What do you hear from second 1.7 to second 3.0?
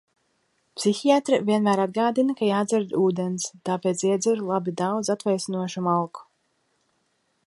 atgādina, ka jādzer